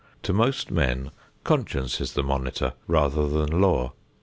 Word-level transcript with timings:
To 0.23 0.33
most 0.33 0.71
men 0.71 1.11
conscience 1.43 2.01
is 2.01 2.13
the 2.13 2.23
monitor, 2.23 2.73
rather 2.87 3.27
than 3.29 3.61
law. 3.61 3.93